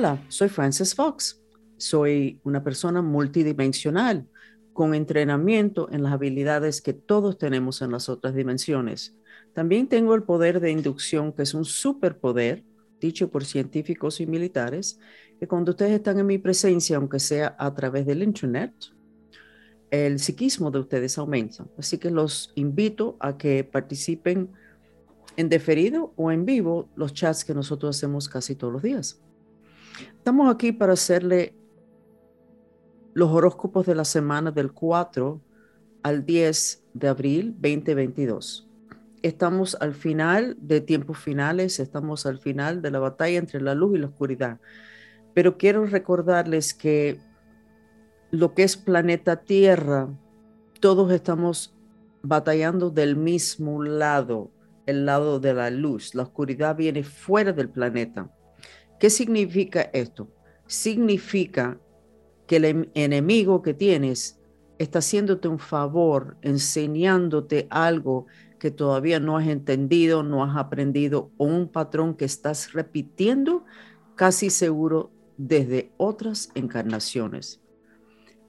[0.00, 1.42] Hola, soy Frances Fox.
[1.76, 4.26] Soy una persona multidimensional
[4.72, 9.14] con entrenamiento en las habilidades que todos tenemos en las otras dimensiones.
[9.52, 12.64] También tengo el poder de inducción, que es un superpoder,
[12.98, 14.98] dicho por científicos y militares,
[15.38, 18.72] que cuando ustedes están en mi presencia, aunque sea a través del Internet,
[19.90, 21.66] el psiquismo de ustedes aumenta.
[21.76, 24.48] Así que los invito a que participen
[25.36, 29.20] en deferido o en vivo los chats que nosotros hacemos casi todos los días.
[30.16, 31.54] Estamos aquí para hacerle
[33.14, 35.40] los horóscopos de la semana del 4
[36.02, 38.68] al 10 de abril 2022.
[39.22, 43.96] Estamos al final de tiempos finales, estamos al final de la batalla entre la luz
[43.96, 44.60] y la oscuridad.
[45.34, 47.20] Pero quiero recordarles que
[48.30, 50.08] lo que es planeta Tierra,
[50.80, 51.74] todos estamos
[52.22, 54.50] batallando del mismo lado,
[54.86, 56.14] el lado de la luz.
[56.14, 58.30] La oscuridad viene fuera del planeta.
[59.00, 60.28] ¿Qué significa esto?
[60.66, 61.80] Significa
[62.46, 64.38] que el em, enemigo que tienes
[64.78, 68.26] está haciéndote un favor, enseñándote algo
[68.58, 73.64] que todavía no has entendido, no has aprendido, o un patrón que estás repitiendo
[74.16, 77.62] casi seguro desde otras encarnaciones.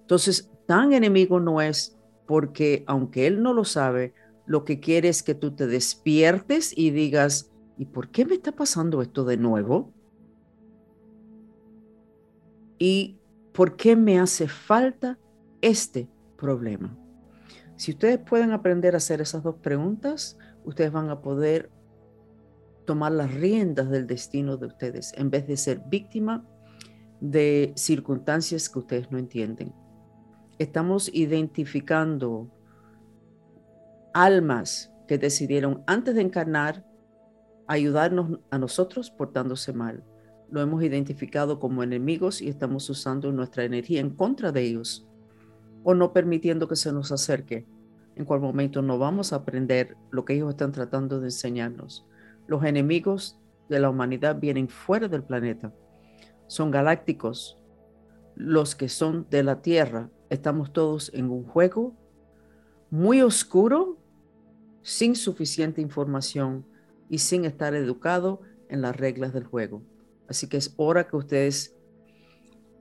[0.01, 1.97] Entonces, tan enemigo no es
[2.27, 4.13] porque, aunque él no lo sabe,
[4.45, 8.51] lo que quiere es que tú te despiertes y digas, ¿y por qué me está
[8.51, 9.93] pasando esto de nuevo?
[12.81, 13.19] ¿Y
[13.53, 15.19] por qué me hace falta
[15.61, 16.97] este problema?
[17.75, 21.69] Si ustedes pueden aprender a hacer esas dos preguntas, ustedes van a poder
[22.85, 26.43] tomar las riendas del destino de ustedes en vez de ser víctima
[27.19, 29.75] de circunstancias que ustedes no entienden
[30.61, 32.47] estamos identificando
[34.13, 36.85] almas que decidieron antes de encarnar
[37.67, 40.03] ayudarnos a nosotros portándose mal.
[40.51, 45.07] Lo hemos identificado como enemigos y estamos usando nuestra energía en contra de ellos
[45.83, 47.65] o no permitiendo que se nos acerque.
[48.15, 52.05] En cual momento no vamos a aprender lo que ellos están tratando de enseñarnos.
[52.47, 55.73] Los enemigos de la humanidad vienen fuera del planeta.
[56.47, 57.57] Son galácticos.
[58.35, 61.95] Los que son de la Tierra estamos todos en un juego
[62.89, 63.97] muy oscuro,
[64.81, 66.65] sin suficiente información
[67.09, 69.81] y sin estar educado en las reglas del juego.
[70.31, 71.75] Así que es hora que ustedes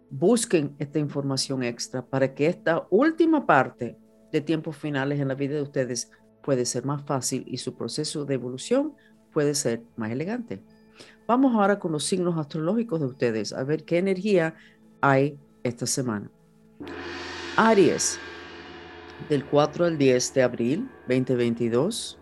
[0.09, 3.99] busquen esta información extra para que esta última parte
[4.31, 6.12] de tiempos finales en la vida de ustedes
[6.44, 8.94] puede ser más fácil y su proceso de evolución
[9.33, 10.62] puede ser más elegante.
[11.27, 14.55] Vamos ahora con los signos astrológicos de ustedes, a ver qué energía
[15.00, 16.31] hay esta semana.
[17.56, 18.16] Aries,
[19.28, 22.16] del 4 al 10 de abril 2022,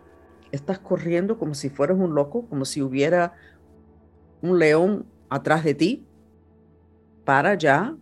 [0.52, 3.34] estás corriendo como si fueras un loco, como si hubiera
[4.40, 6.06] un león atrás de ti.
[7.24, 7.96] Para allá,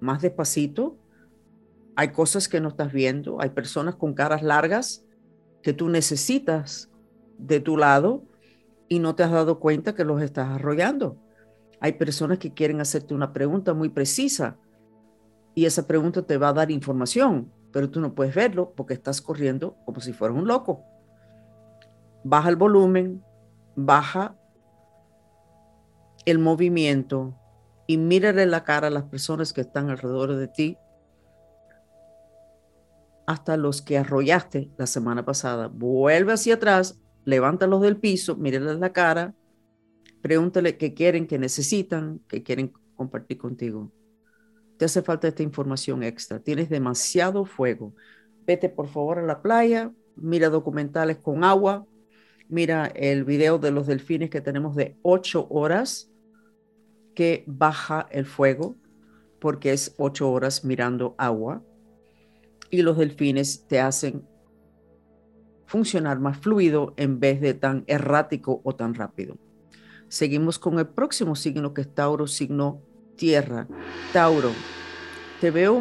[0.00, 0.96] más despacito.
[1.94, 5.04] Hay cosas que no estás viendo, hay personas con caras largas
[5.62, 6.90] que tú necesitas
[7.38, 8.24] de tu lado
[8.88, 11.16] y no te has dado cuenta que los estás arrollando.
[11.80, 14.56] Hay personas que quieren hacerte una pregunta muy precisa
[15.54, 19.20] y esa pregunta te va a dar información, pero tú no puedes verlo porque estás
[19.20, 20.84] corriendo como si fueras un loco.
[22.24, 23.22] Baja el volumen,
[23.74, 24.36] baja
[26.24, 27.38] el movimiento
[27.86, 30.76] y mírale la cara a las personas que están alrededor de ti,
[33.26, 35.68] hasta los que arrollaste la semana pasada.
[35.68, 39.34] Vuelve hacia atrás, levántalos del piso, mírale la cara,
[40.20, 43.92] pregúntale qué quieren, qué necesitan, qué quieren compartir contigo
[44.82, 47.94] te hace falta esta información extra, tienes demasiado fuego.
[48.44, 51.86] Vete por favor a la playa, mira documentales con agua,
[52.48, 56.10] mira el video de los delfines que tenemos de ocho horas
[57.14, 58.76] que baja el fuego
[59.40, 61.62] porque es ocho horas mirando agua
[62.70, 64.26] y los delfines te hacen
[65.66, 69.36] funcionar más fluido en vez de tan errático o tan rápido.
[70.08, 72.82] Seguimos con el próximo signo que es Tauro, signo
[73.16, 73.66] tierra.
[74.12, 74.50] Tauro,
[75.40, 75.80] te veo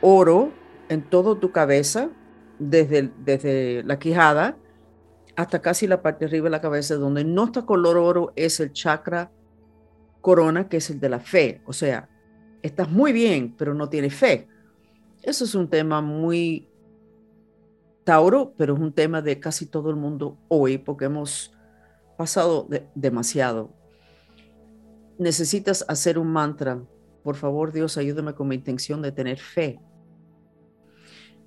[0.00, 0.52] oro
[0.88, 2.08] en toda tu cabeza,
[2.58, 4.56] desde, desde la quijada
[5.36, 8.72] hasta casi la parte arriba de la cabeza, donde no está color oro es el
[8.72, 9.30] chakra
[10.22, 11.60] corona, que es el de la fe.
[11.66, 12.08] O sea,
[12.62, 14.48] estás muy bien, pero no tienes fe.
[15.22, 16.66] Eso es un tema muy
[18.04, 21.52] Tauro, pero es un tema de casi todo el mundo hoy, porque hemos
[22.16, 23.82] pasado demasiado
[25.22, 26.82] necesitas hacer un mantra.
[27.22, 29.80] Por favor, Dios, ayúdame con mi intención de tener fe.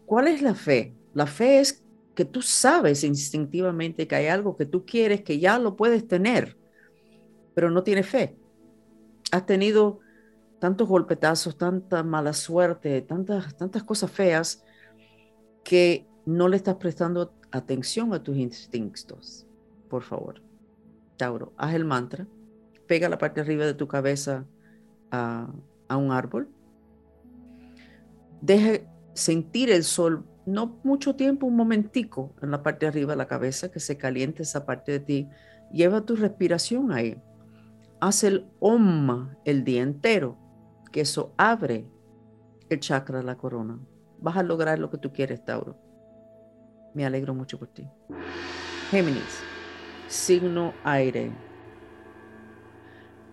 [0.06, 0.96] ¿Cuál es la fe?
[1.14, 1.84] La fe es
[2.16, 6.58] que tú sabes instintivamente que hay algo que tú quieres, que ya lo puedes tener,
[7.54, 8.38] pero no tienes fe.
[9.32, 10.00] Has tenido
[10.60, 14.64] tantos golpetazos, tanta mala suerte, tantas, tantas cosas feas
[15.64, 19.46] que no le estás prestando atención a tus instintos.
[19.90, 20.42] Por favor,
[21.18, 22.28] Tauro, haz el mantra,
[22.88, 24.46] pega la parte arriba de tu cabeza
[25.12, 25.48] a,
[25.88, 26.50] a un árbol,
[28.42, 28.82] deja
[29.14, 33.72] sentir el sol, no mucho tiempo, un momentico en la parte arriba de la cabeza,
[33.72, 35.30] que se caliente esa parte de ti.
[35.72, 37.18] Lleva tu respiración ahí.
[38.06, 40.38] Haz el om el día entero,
[40.92, 41.88] que eso abre
[42.70, 43.80] el chakra de la corona.
[44.20, 45.76] Vas a lograr lo que tú quieres, Tauro.
[46.94, 47.84] Me alegro mucho por ti.
[48.92, 49.42] Géminis,
[50.08, 51.32] signo aire.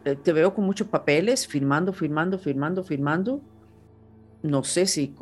[0.06, 3.42] Eh, te veo con muchos papeles, firmando, firmando, firmando, firmando.
[4.42, 5.14] No sé si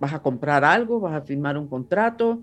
[0.00, 2.40] vas a comprar algo, vas a firmar un contrato,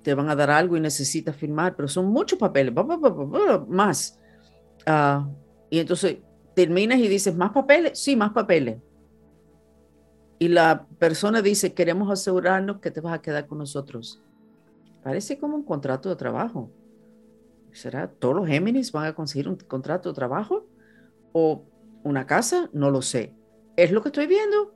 [0.00, 2.72] te van a dar algo y necesitas firmar, pero son muchos papeles,
[3.66, 4.17] más.
[4.90, 5.28] Ah,
[5.68, 6.16] y entonces
[6.54, 7.98] terminas y dices, ¿más papeles?
[7.98, 8.78] Sí, más papeles.
[10.38, 14.22] Y la persona dice, queremos asegurarnos que te vas a quedar con nosotros.
[15.02, 16.70] Parece como un contrato de trabajo.
[17.70, 20.66] ¿Será todos los Géminis van a conseguir un contrato de trabajo?
[21.32, 21.64] ¿O
[22.02, 22.70] una casa?
[22.72, 23.34] No lo sé.
[23.76, 24.74] Es lo que estoy viendo.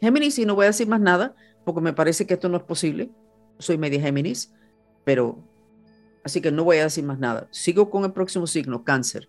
[0.00, 2.64] Géminis, y no voy a decir más nada, porque me parece que esto no es
[2.64, 3.12] posible.
[3.58, 4.52] Soy media Géminis,
[5.04, 5.38] pero
[6.24, 7.46] así que no voy a decir más nada.
[7.52, 9.28] Sigo con el próximo signo, cáncer.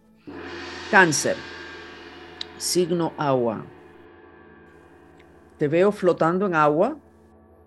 [0.90, 1.36] Cáncer,
[2.58, 3.66] signo agua.
[5.58, 6.98] Te veo flotando en agua,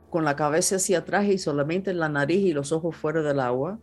[0.08, 3.78] con la cabeza hacia atrás y solamente la nariz y los ojos fuera del agua.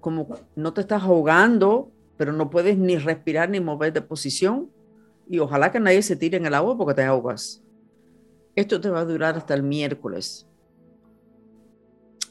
[0.00, 4.68] Como no te estás ahogando, pero no puedes ni respirar ni mover de posición.
[5.28, 7.62] Y ojalá que nadie se tire en el agua porque te ahogas.
[8.56, 10.48] Esto te va a durar hasta el miércoles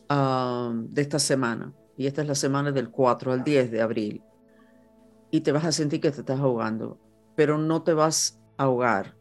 [0.09, 1.73] um, de esta semana.
[1.95, 4.21] Y esta es la semana del 4 al 10 de abril.
[5.31, 6.99] Y te vas a sentir que te estás ahogando,
[7.35, 9.15] pero no te vas a ahogar.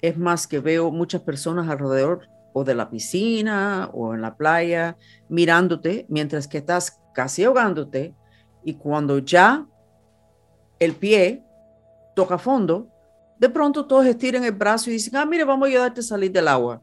[0.00, 4.96] Es más que veo muchas personas alrededor o de la piscina o en la playa
[5.28, 8.14] mirándote mientras que estás casi ahogándote
[8.64, 9.66] y cuando ya
[10.78, 11.44] el pie
[12.14, 12.88] toca fondo,
[13.38, 16.32] de pronto todos estiran el brazo y dicen, ah, mire, vamos a ayudarte a salir
[16.32, 16.82] del agua.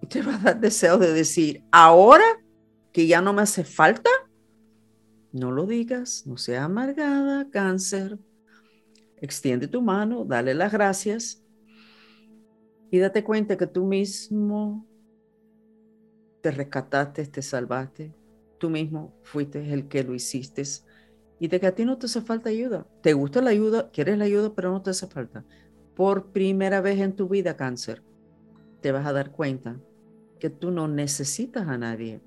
[0.00, 2.24] Y te va a dar deseo de decir, ahora
[2.92, 4.10] que ya no me hace falta,
[5.34, 8.18] no lo digas, no sea amargada, cáncer.
[9.16, 11.42] Extiende tu mano, dale las gracias
[12.90, 14.86] y date cuenta que tú mismo
[16.40, 18.14] te rescataste, te salvaste,
[18.58, 20.62] tú mismo fuiste el que lo hiciste
[21.40, 22.86] y de que a ti no te hace falta ayuda.
[23.02, 25.44] Te gusta la ayuda, quieres la ayuda, pero no te hace falta.
[25.96, 28.04] Por primera vez en tu vida, cáncer,
[28.82, 29.80] te vas a dar cuenta
[30.38, 32.20] que tú no necesitas a nadie.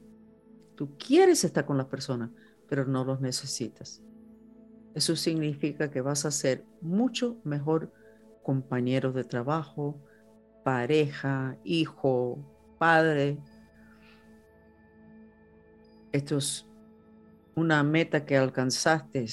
[0.75, 2.31] Tú quieres estar con las personas,
[2.68, 4.02] pero no los necesitas.
[4.94, 7.92] Eso significa que vas a ser mucho mejor
[8.44, 10.02] compañero de trabajo,
[10.64, 12.40] pareja, hijo,
[12.80, 13.38] padre.
[16.12, 16.68] Esto es
[17.56, 19.25] una meta que alcanzaste.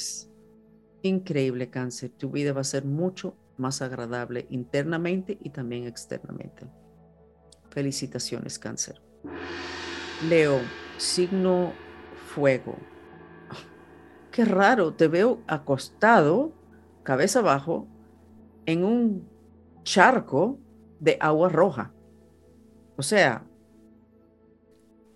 [1.02, 2.10] Increíble cáncer.
[2.10, 6.66] Tu vida va a ser mucho más agradable internamente y también externamente.
[7.70, 9.00] Felicitaciones, cáncer.
[10.28, 10.60] Leo,
[10.96, 11.72] signo
[12.34, 12.76] fuego.
[14.34, 16.50] Qué raro, te veo acostado,
[17.04, 17.86] cabeza abajo,
[18.66, 19.28] en un
[19.84, 20.58] charco
[20.98, 21.92] de agua roja.
[22.96, 23.46] O sea,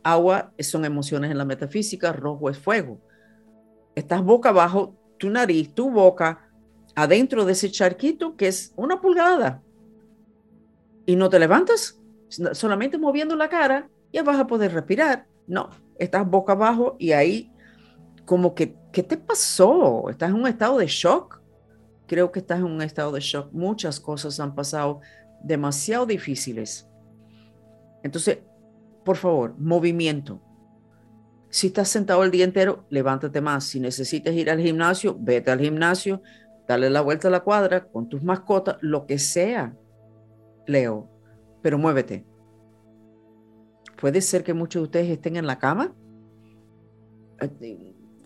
[0.04, 3.00] Agua son emociones en la metafísica, rojo es fuego.
[3.96, 6.48] Estás boca abajo, tu nariz, tu boca,
[6.94, 9.64] adentro de ese charquito que es una pulgada.
[11.06, 12.00] Y no te levantas,
[12.52, 15.26] solamente moviendo la cara, ya vas a poder respirar.
[15.48, 17.52] No, estás boca abajo y ahí
[18.24, 20.08] como que, ¿qué te pasó?
[20.10, 21.40] ¿Estás en un estado de shock?
[22.06, 23.52] Creo que estás en un estado de shock.
[23.52, 25.00] Muchas cosas han pasado
[25.42, 26.88] demasiado difíciles.
[28.02, 28.38] Entonces,
[29.04, 30.40] por favor, movimiento.
[31.50, 33.64] Si estás sentado el día entero, levántate más.
[33.64, 36.22] Si necesitas ir al gimnasio, vete al gimnasio,
[36.66, 39.74] dale la vuelta a la cuadra con tus mascotas, lo que sea,
[40.66, 41.08] Leo,
[41.62, 42.26] pero muévete.
[43.98, 45.94] Puede ser que muchos de ustedes estén en la cama,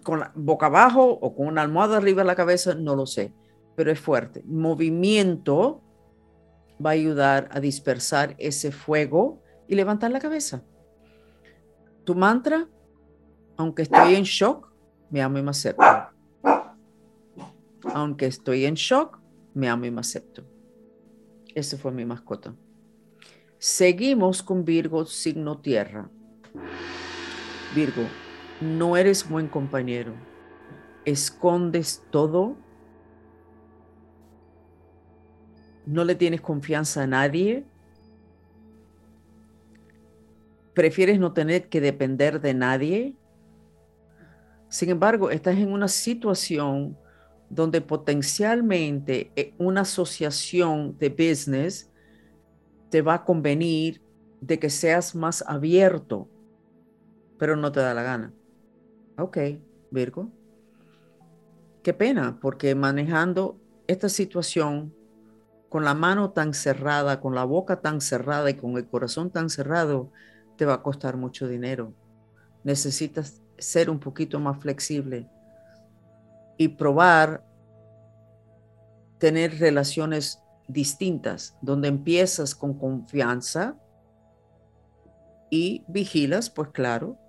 [0.03, 3.33] con la boca abajo o con una almohada arriba de la cabeza, no lo sé,
[3.77, 4.43] pero es fuerte.
[4.47, 5.83] Movimiento
[6.85, 10.63] va a ayudar a dispersar ese fuego y levantar la cabeza.
[12.05, 12.69] Tu mantra,
[13.57, 14.73] aunque estoy en shock,
[15.11, 15.85] me amo y me acepto.
[17.95, 19.21] Aunque estoy en shock,
[19.55, 20.45] me amo y me acepto.
[21.55, 22.55] Ese fue mi mascota.
[23.59, 26.11] Seguimos con Virgo, signo tierra.
[27.75, 28.03] Virgo,
[28.63, 30.13] no eres buen compañero.
[31.05, 32.57] Escondes todo
[35.87, 37.65] no le tienes confianza a nadie,
[40.75, 43.17] prefieres no tener que depender de nadie.
[44.69, 46.97] Sin embargo, estás en una situación
[47.51, 51.91] donde potencialmente eh, una asociación de business
[52.89, 54.01] te va a convenir
[54.41, 56.29] de que seas más abierto,
[57.39, 58.33] pero no te da la gana.
[59.23, 59.39] Ok,
[59.93, 60.33] Virgo.
[61.85, 64.93] Qué pena, porque manejando esta situación
[65.69, 69.49] con la mano tan cerrada, con la boca tan cerrada y con el corazón tan
[69.49, 70.11] cerrado,
[70.57, 71.95] te va a costar mucho dinero.
[72.65, 75.29] Necesitas ser un poquito más flexible
[76.59, 77.45] y probar
[79.19, 83.77] tener relaciones distintas, donde empiezas con confianza
[85.49, 87.22] y vigilas, pues claro,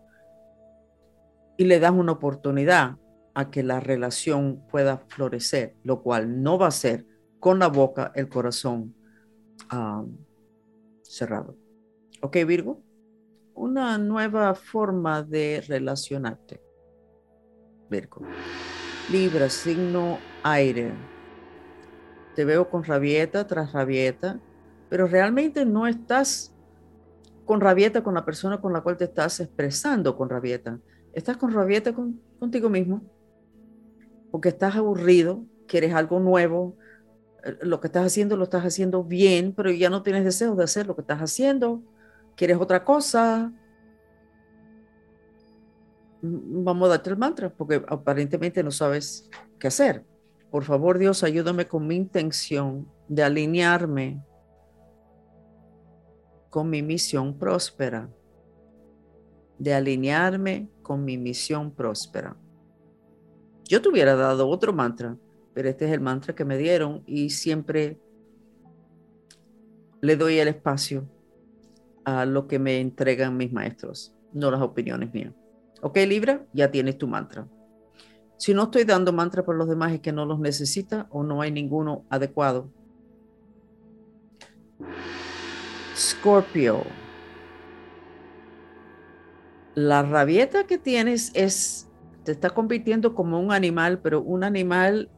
[1.63, 2.97] y le das una oportunidad
[3.33, 7.05] a que la relación pueda florecer, lo cual no va a ser
[7.39, 8.93] con la boca, el corazón
[11.03, 11.55] cerrado.
[12.21, 12.83] ¿Ok, Virgo?
[13.53, 16.61] Una nueva forma de relacionarte.
[17.89, 18.23] Virgo.
[19.09, 20.91] Libra, signo aire.
[22.35, 24.37] Te veo con rabieta tras rabieta,
[24.89, 26.53] pero realmente no estás
[27.45, 30.77] con rabieta con la persona con la cual te estás expresando con rabieta.
[31.13, 31.93] Estás con rabieta
[32.39, 33.01] contigo mismo
[34.33, 36.75] porque estás aburrido, quieres algo nuevo,
[37.43, 40.63] eh, lo que estás haciendo lo estás haciendo bien, pero ya no tienes deseos de
[40.63, 41.83] hacer lo que estás haciendo,
[42.35, 43.53] quieres otra cosa.
[46.23, 49.29] Mm, vamos a darte el mantra, porque aparentemente no sabes
[49.59, 50.03] qué hacer.
[50.49, 54.23] Por favor, Dios, ayúdame con mi intención de alinearme
[56.49, 58.09] con mi misión próspera,
[59.57, 62.35] de alinearme con mi misión próspera.
[63.65, 65.17] Yo te hubiera dado otro mantra,
[65.53, 67.97] pero este es el mantra que me dieron y siempre
[70.01, 71.07] le doy el espacio
[72.03, 75.33] a lo que me entregan mis maestros, no las opiniones mías.
[75.81, 77.47] Ok, Libra, ya tienes tu mantra.
[78.37, 81.41] Si no estoy dando mantra por los demás es que no los necesita o no
[81.41, 82.69] hay ninguno adecuado.
[85.95, 87.02] Scorpio.
[89.75, 91.89] La rabieta que tienes es
[92.23, 95.09] te está convirtiendo como un animal, pero un animal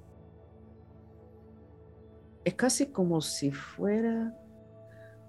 [2.43, 4.33] es casi como si fuera,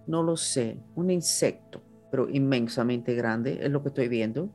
[0.07, 4.51] no lo sé, un insecto, pero inmensamente grande, es lo que estoy viendo.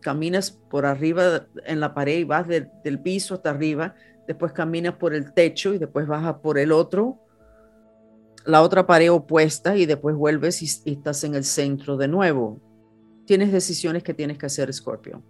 [0.00, 3.94] Caminas por arriba en la pared y vas del piso hasta arriba,
[4.26, 7.20] después caminas por el techo y después bajas por el otro,
[8.44, 12.60] la otra pared opuesta y después vuelves y, y estás en el centro de nuevo.
[13.26, 15.22] Tienes decisiones que tienes que hacer, Scorpio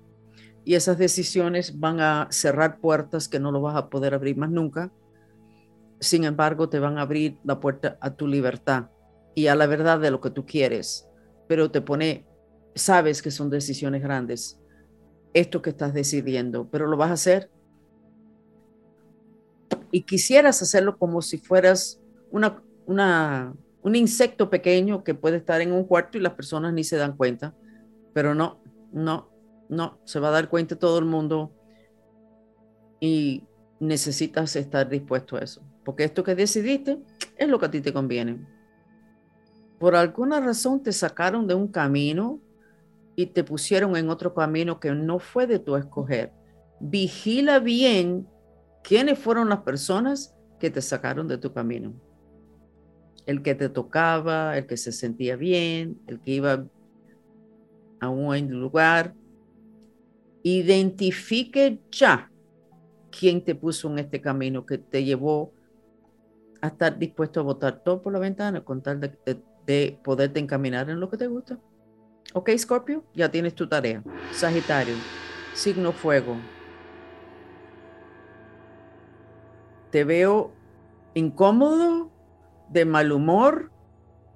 [0.64, 4.50] y esas decisiones van a cerrar puertas que no lo vas a poder abrir más
[4.50, 4.90] nunca.
[6.00, 8.86] Sin embargo, te van a abrir la puerta a tu libertad
[9.34, 11.06] y a la verdad de lo que tú quieres,
[11.48, 12.26] pero te pone,
[12.74, 14.58] sabes que son decisiones grandes,
[15.34, 17.50] esto que estás decidiendo, pero lo vas a hacer.
[19.90, 25.72] Y quisieras hacerlo como si fueras una, una, un insecto pequeño que puede estar en
[25.72, 27.54] un cuarto y las personas ni se dan cuenta,
[28.14, 29.28] pero no, no,
[29.68, 31.52] no, se va a dar cuenta todo el mundo
[33.00, 33.44] y
[33.80, 36.98] necesitas estar dispuesto a eso, porque esto que decidiste
[37.36, 38.46] es lo que a ti te conviene.
[39.78, 42.40] Por alguna razón te sacaron de un camino
[43.16, 46.32] y te pusieron en otro camino que no fue de tu escoger.
[46.80, 48.26] Vigila bien
[48.82, 51.92] quiénes fueron las personas que te sacaron de tu camino.
[53.26, 56.64] El que te tocaba, el que se sentía bien, el que iba
[58.04, 59.14] a un lugar,
[60.46, 62.30] Identifique ya
[63.10, 65.54] quién te puso en este camino que te llevó
[66.60, 71.00] a estar dispuesto a botar todo por la ventana con tal de, poderte encaminar en
[71.00, 71.58] lo que te gusta.
[72.34, 74.02] Ok, Scorpio, ya tienes tu tarea.
[74.32, 74.94] Sagitario,
[75.54, 76.36] signo fuego.
[79.90, 80.52] Te veo
[81.14, 82.10] incómodo,
[82.68, 83.70] de mal humor,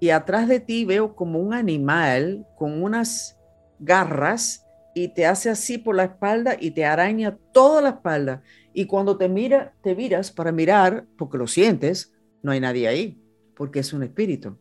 [0.00, 3.37] y atrás de ti veo como un animal con unas
[3.78, 8.42] garras y te hace así por la espalda y te araña toda la espalda.
[8.72, 13.20] Y cuando te mira, te miras para mirar, porque lo sientes, no hay nadie ahí,
[13.54, 14.56] porque es un espíritu.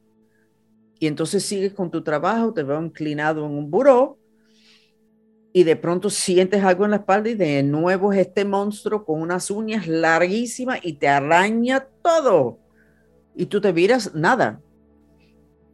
[1.00, 4.18] Y entonces sigues con tu trabajo, te veo inclinado en un buró
[5.54, 9.22] y de pronto sientes algo en la espalda y de nuevo es este monstruo con
[9.22, 12.60] unas uñas larguísimas y te araña todo.
[13.36, 14.62] Y tú te miras, nada.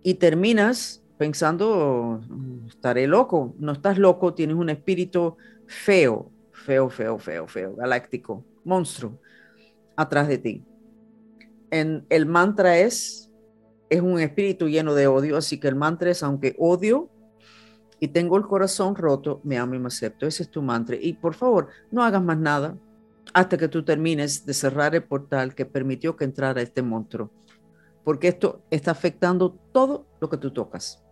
[0.01, 2.21] Y terminas pensando,
[2.75, 3.55] estaré loco.
[3.59, 5.37] No estás loco, tienes un espíritu
[5.67, 9.19] feo, feo, feo, feo, feo, galáctico, monstruo,
[9.95, 10.63] atrás de ti.
[11.71, 13.31] en, el mantra es,
[13.89, 17.09] es un espíritu lleno de odio, así que el mantra es, aunque odio
[17.99, 20.25] y tengo el corazón roto, me amo y me acepto.
[20.25, 20.97] Ese es tu mantra.
[20.99, 22.77] Y por favor, no hagas más nada
[23.33, 27.31] hasta que tú termines de cerrar el portal que permitió que entrara este monstruo.
[28.03, 31.02] Porque esto está afectando todo lo que tú tocas.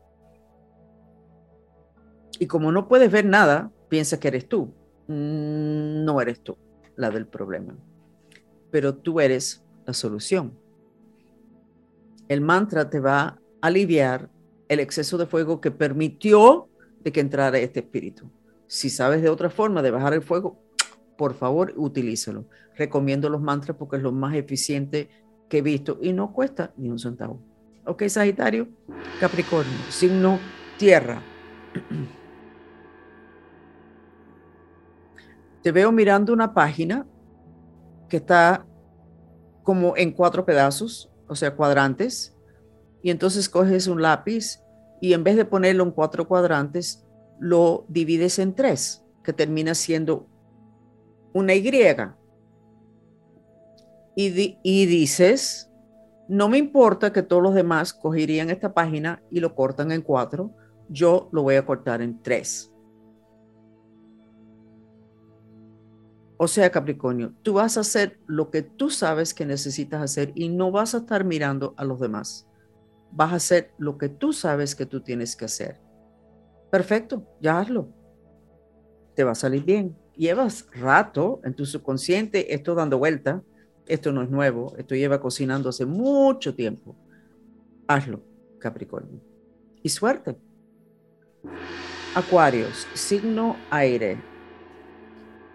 [2.40, 4.74] Y como no puedes ver nada, piensa que eres tú.
[5.08, 6.58] Mm, no eres tú
[6.96, 7.76] la del problema.
[8.72, 10.58] Pero tú eres la solución.
[12.28, 14.30] El mantra te va a aliviar
[14.70, 16.70] el exceso de fuego que permitió
[17.04, 18.32] de que entrara este espíritu.
[18.68, 20.64] Si sabes de otra forma de bajar el fuego,
[21.18, 22.46] por favor, utilícelo.
[22.78, 25.10] Recomiendo los mantras porque es lo más eficiente
[25.50, 27.42] que he visto y no cuesta ni un centavo.
[27.86, 28.70] Ok, Sagitario,
[29.20, 30.40] Capricornio, signo
[30.78, 31.22] tierra.
[35.62, 37.08] Te veo mirando una página
[38.10, 38.66] que está
[39.64, 42.36] como en cuatro pedazos, o sea, cuadrantes,
[43.04, 44.60] y entonces coges un lápiz
[45.00, 47.06] y en vez de ponerlo en cuatro cuadrantes,
[47.40, 50.28] lo divides en tres, que termina siendo
[51.34, 51.70] una Y.
[54.16, 55.72] Y, y dices,
[56.28, 60.52] no me importa que todos los demás cogerían esta página y lo cortan en cuatro,
[60.90, 62.71] yo lo voy a cortar en tres.
[66.44, 70.50] O sea, Capricornio, tú vas a hacer lo que tú sabes que necesitas hacer y
[70.50, 72.48] no vas a estar mirando a los demás.
[73.12, 75.80] Vas a hacer lo que tú sabes que tú tienes que hacer.
[76.72, 77.90] Perfecto, ya hazlo.
[79.14, 79.96] Te va a salir bien.
[80.16, 83.44] Llevas rato en tu subconsciente esto dando vuelta.
[83.86, 84.74] Esto no es nuevo.
[84.80, 86.96] Esto lleva cocinando hace mucho tiempo.
[87.88, 88.20] Hazlo,
[88.58, 89.22] Capricornio.
[89.84, 90.36] Y suerte.
[92.16, 94.31] Acuarios, signo aire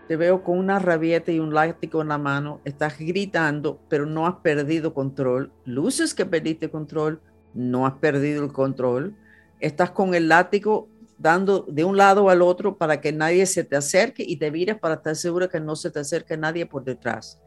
[0.06, 4.26] te veo con una rabieta y un látigo en la mano, estás gritando, pero no
[4.26, 5.52] has perdido control.
[5.64, 7.20] Luces que perdiste control,
[7.54, 9.16] no has perdido el control.
[9.59, 13.76] Estás con el látigo dando de un lado al otro para que nadie se te
[13.76, 17.40] acerque y te vires para estar segura que no se te acerque nadie por detrás.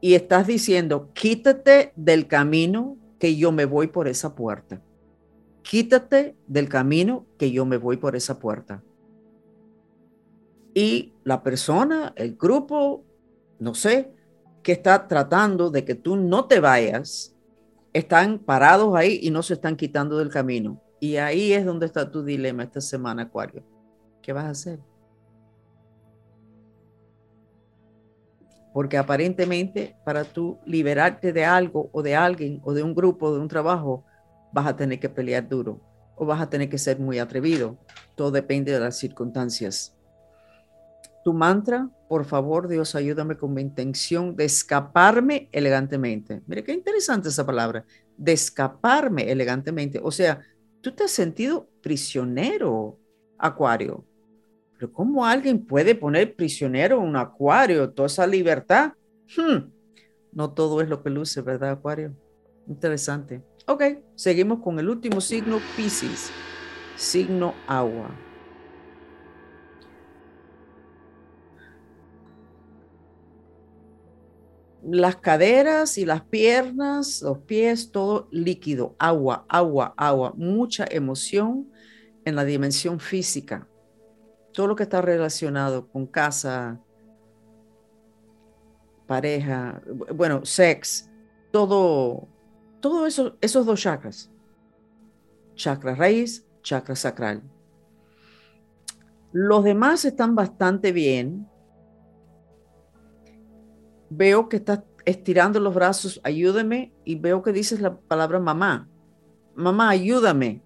[0.00, 4.80] Y estás diciendo, quítate del camino que yo me voy por esa puerta.
[5.62, 8.82] Quítate del camino que yo me voy por esa puerta
[10.74, 13.04] y la persona, el grupo,
[13.58, 14.12] no sé,
[14.62, 17.34] que está tratando de que tú no te vayas,
[17.92, 20.80] están parados ahí y no se están quitando del camino.
[21.00, 23.64] Y ahí es donde está tu dilema esta semana, Acuario.
[24.22, 24.78] ¿Qué vas a hacer?
[28.72, 33.34] Porque aparentemente para tú liberarte de algo o de alguien o de un grupo, o
[33.34, 34.04] de un trabajo,
[34.52, 35.80] vas a tener que pelear duro
[36.16, 37.76] o vas a tener que ser muy atrevido.
[38.14, 39.94] Todo depende de las circunstancias
[41.24, 46.42] tu mantra, por favor, Dios, ayúdame con mi intención de escaparme elegantemente.
[46.46, 47.84] Mire qué interesante esa palabra,
[48.16, 50.00] de escaparme elegantemente.
[50.02, 50.40] O sea,
[50.80, 52.98] tú te has sentido prisionero,
[53.38, 54.04] Acuario.
[54.74, 57.90] Pero ¿cómo alguien puede poner prisionero un Acuario?
[57.90, 58.92] Toda esa libertad.
[59.36, 59.70] Hmm.
[60.32, 62.14] No todo es lo que luce, ¿verdad, Acuario?
[62.66, 63.42] Interesante.
[63.66, 63.82] Ok,
[64.14, 66.30] seguimos con el último signo, Pisces,
[66.96, 68.10] signo agua.
[74.84, 81.70] Las caderas y las piernas, los pies, todo líquido, agua, agua, agua, mucha emoción
[82.24, 83.68] en la dimensión física.
[84.52, 86.80] Todo lo que está relacionado con casa,
[89.06, 89.82] pareja,
[90.14, 91.08] bueno, sex,
[91.50, 92.28] todo,
[92.80, 94.30] todo eso, esos dos chakras.
[95.54, 97.42] Chakra raíz, chakra sacral.
[99.32, 101.48] Los demás están bastante bien,
[104.16, 108.88] veo que estás estirando los brazos, ayúdame, y veo que dices la palabra mamá.
[109.54, 110.62] Mamá, ayúdame.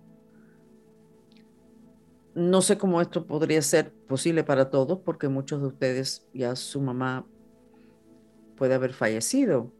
[2.34, 6.80] No sé cómo esto podría ser posible para todos, porque muchos de ustedes ya su
[6.80, 7.26] mamá
[8.56, 9.72] puede haber fallecido.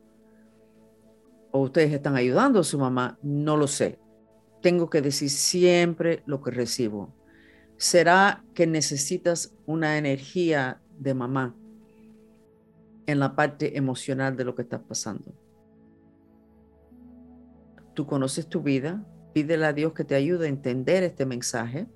[1.51, 3.99] O ustedes están ayudando a su mamá, no lo sé.
[4.63, 7.15] Tengo que decir siempre lo que recibo.
[7.77, 11.55] ¿Será que necesitas una energía de mamá?
[13.07, 15.33] En la parte emocional de lo que estás pasando.
[17.95, 21.87] Tú conoces tu vida, pídele a Dios que te ayude a entender este mensaje.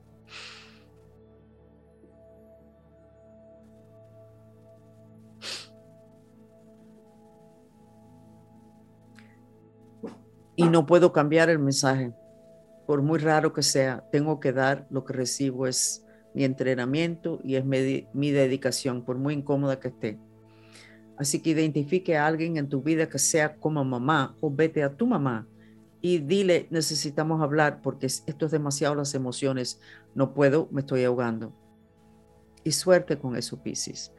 [10.57, 12.13] Y no puedo cambiar el mensaje,
[12.87, 17.57] por muy raro que sea, tengo que dar lo que recibo, es mi entrenamiento y
[17.57, 20.19] es mi, mi dedicación, por muy incómoda que esté.
[21.21, 24.97] Así que identifique a alguien en tu vida que sea como mamá o vete a
[24.97, 25.47] tu mamá
[26.01, 29.83] y dile, necesitamos hablar porque esto es demasiado las emociones,
[30.15, 31.53] no puedo, me estoy ahogando.
[32.65, 34.13] Y suerte con eso, Piscis.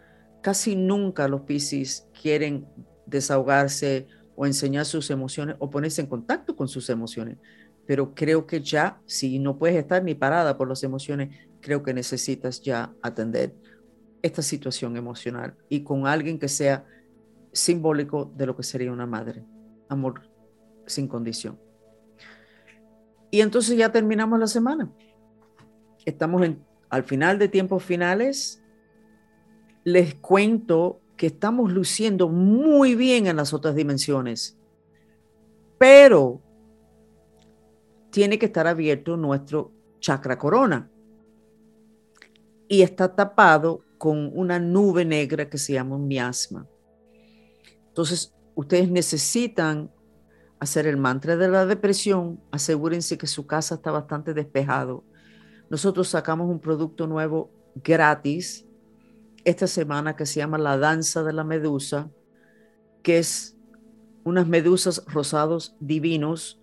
[0.44, 2.68] Casi nunca los Piscis quieren
[3.08, 7.40] desahogarse o enseñar sus emociones o ponerse en contacto con sus emociones.
[7.88, 11.96] Pero creo que ya, si no puedes estar ni parada por las emociones, creo que
[11.96, 13.56] necesitas ya atender
[14.21, 16.86] esta situación emocional y con alguien que sea
[17.51, 19.43] simbólico de lo que sería una madre.
[19.89, 20.21] Amor
[20.86, 21.60] sin condición.
[23.29, 24.91] Y entonces ya terminamos la semana.
[26.05, 28.62] Estamos en, al final de tiempos finales.
[29.84, 34.57] Les cuento que estamos luciendo muy bien en las otras dimensiones,
[35.77, 36.41] pero
[38.10, 40.89] tiene que estar abierto nuestro chakra corona
[42.67, 46.68] y está tapado con una nube negra que se llama un miasma.
[47.90, 49.92] Entonces, ustedes necesitan
[50.60, 55.04] hacer el mantra de la depresión, asegúrense que su casa está bastante despejado.
[55.70, 58.66] Nosotros sacamos un producto nuevo gratis
[59.46, 62.10] esta semana que se llama La Danza de la Medusa,
[63.04, 63.56] que es
[64.24, 66.60] unas medusas rosados divinos,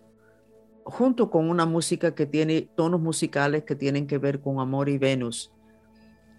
[0.83, 4.98] junto con una música que tiene tonos musicales que tienen que ver con amor y
[4.98, 5.53] Venus.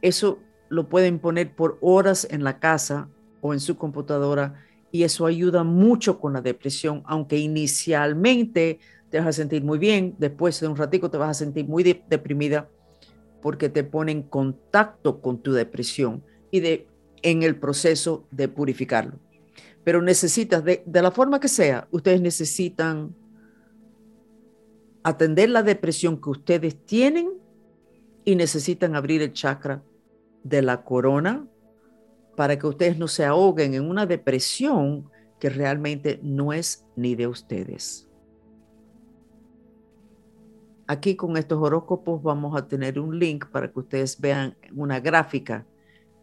[0.01, 3.09] Eso lo pueden poner por horas en la casa
[3.41, 8.79] o en su computadora y eso ayuda mucho con la depresión, aunque inicialmente
[9.09, 11.83] te vas a sentir muy bien, después de un ratico te vas a sentir muy
[11.83, 12.69] deprimida
[13.41, 16.87] porque te pone en contacto con tu depresión y de,
[17.21, 19.13] en el proceso de purificarlo.
[19.83, 23.15] Pero necesitas, de, de la forma que sea, ustedes necesitan
[25.03, 27.29] atender la depresión que ustedes tienen
[28.25, 29.81] y necesitan abrir el chakra
[30.43, 31.47] de la corona
[32.35, 37.27] para que ustedes no se ahoguen en una depresión que realmente no es ni de
[37.27, 38.07] ustedes.
[40.87, 45.65] Aquí con estos horóscopos vamos a tener un link para que ustedes vean una gráfica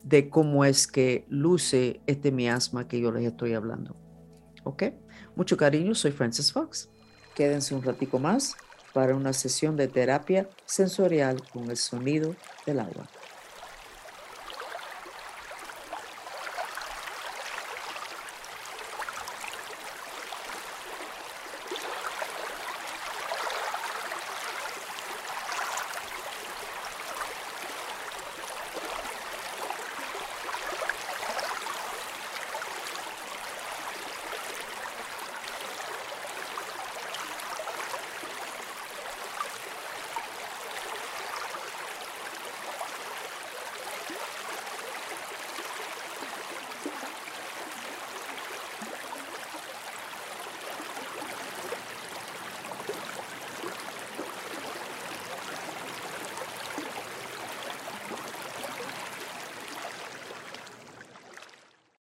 [0.03, 3.97] de cómo es que luce este miasma que yo les estoy hablando.
[4.65, 4.85] ¿Ok?
[5.37, 6.89] Mucho cariño, soy Francis Fox.
[7.35, 8.57] Quédense un ratico más
[8.93, 13.07] para una sesión de terapia sensorial con el sonido del agua.